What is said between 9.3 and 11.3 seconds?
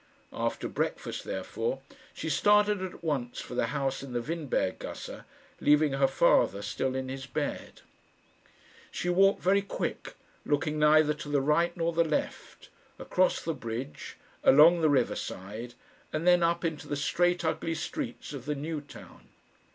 very quick, looking neither to